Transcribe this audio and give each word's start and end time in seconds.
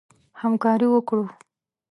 همکاري 0.41 0.87
وکړو. 0.89 1.23